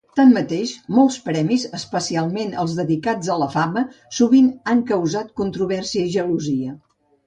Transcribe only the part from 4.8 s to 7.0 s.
causat controvèrsia i gelosia.